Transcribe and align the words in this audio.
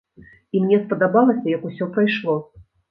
І 0.55 0.61
мне 0.63 0.79
спадабалася, 0.87 1.53
як 1.57 1.71
усё 1.71 1.93
прайшло. 1.99 2.39